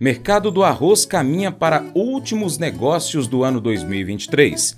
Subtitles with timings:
[0.00, 4.76] Mercado do arroz caminha para últimos negócios do ano 2023.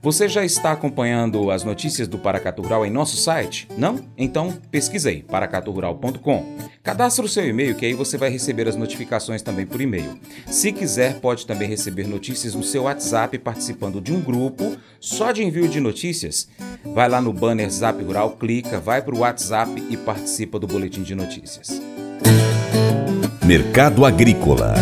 [0.00, 3.66] Você já está acompanhando as notícias do Paracatu Rural em nosso site?
[3.76, 3.98] Não?
[4.16, 6.56] Então pesquisei paracaturural.com.
[6.84, 10.20] Cadastre o seu e-mail que aí você vai receber as notificações também por e-mail.
[10.46, 15.42] Se quiser, pode também receber notícias no seu WhatsApp participando de um grupo só de
[15.42, 16.48] envio de notícias.
[16.94, 21.02] Vai lá no banner Zap Rural, clica, vai para o WhatsApp e participa do boletim
[21.02, 21.89] de notícias.
[23.50, 24.74] Mercado Agrícola.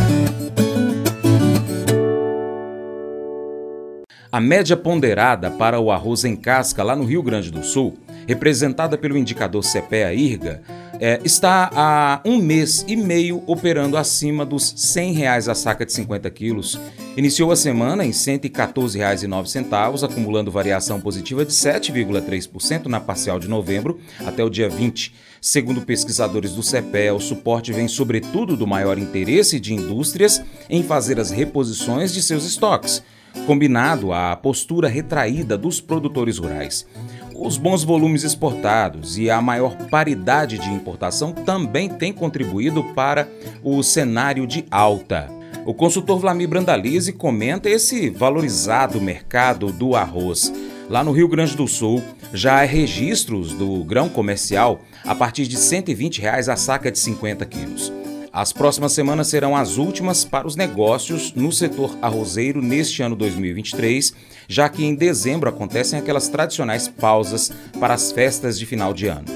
[4.31, 7.97] A média ponderada para o arroz em casca lá no Rio Grande do Sul,
[8.27, 10.61] representada pelo indicador CPEA-IRGA,
[11.01, 15.93] é, está há um mês e meio operando acima dos 100 reais a saca de
[15.95, 16.79] 50 quilos.
[17.19, 23.99] Iniciou a semana em R$ 114,09, acumulando variação positiva de 7,3% na parcial de novembro
[24.25, 25.13] até o dia 20.
[25.41, 31.19] Segundo pesquisadores do CPE, o suporte vem sobretudo do maior interesse de indústrias em fazer
[31.19, 33.03] as reposições de seus estoques,
[33.49, 36.87] combinado à postura retraída dos produtores rurais.
[37.35, 43.29] Os bons volumes exportados e a maior paridade de importação também têm contribuído para
[43.65, 45.37] o cenário de alta.
[45.65, 50.53] O consultor Vlamir Brandalize comenta esse valorizado mercado do arroz.
[50.89, 55.57] Lá no Rio Grande do Sul, já há registros do grão comercial a partir de
[55.57, 57.93] 120 reais a saca de 50 quilos.
[58.33, 64.15] As próximas semanas serão as últimas para os negócios no setor arrozeiro neste ano 2023,
[64.47, 69.27] já que em dezembro acontecem aquelas tradicionais pausas para as festas de final de ano.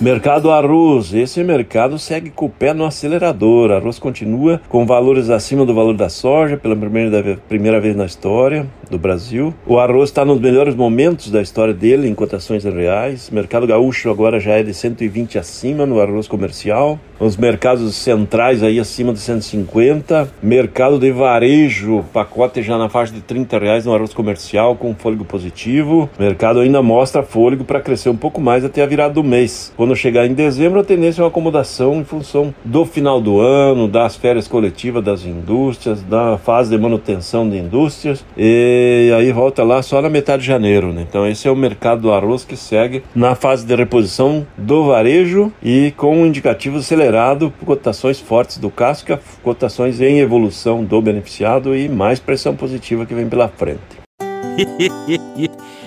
[0.00, 1.14] Mercado arroz.
[1.14, 3.72] Esse mercado segue com o pé no acelerador.
[3.72, 8.98] Arroz continua com valores acima do valor da soja pela primeira, vez na história do
[8.98, 9.54] Brasil.
[9.66, 13.30] O arroz está nos melhores momentos da história dele em cotações reais.
[13.30, 16.98] Mercado gaúcho agora já é de 120 acima no arroz comercial.
[17.18, 20.28] Os mercados centrais aí acima de 150.
[20.42, 25.24] Mercado de varejo, pacote já na faixa de 30 reais no arroz comercial com fôlego
[25.24, 26.10] positivo.
[26.18, 29.72] Mercado ainda mostra fôlego para crescer um pouco mais até a virada do mês.
[29.76, 33.88] Quando chegar em dezembro, a tendência é uma acomodação em função do final do ano,
[33.88, 38.75] das férias coletivas das indústrias, da fase de manutenção de indústrias, e
[39.16, 40.92] aí volta lá só na metade de janeiro.
[40.92, 41.04] Né?
[41.08, 45.52] Então, esse é o mercado do arroz que segue na fase de reposição do varejo
[45.62, 51.88] e com um indicativo acelerado, cotações fortes do casca, cotações em evolução do beneficiado e
[51.88, 53.80] mais pressão positiva que vem pela frente.